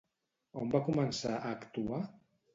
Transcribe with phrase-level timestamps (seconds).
[0.61, 2.03] On va començar a actuar?